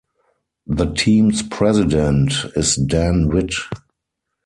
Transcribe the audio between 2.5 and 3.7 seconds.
is Dan Witt.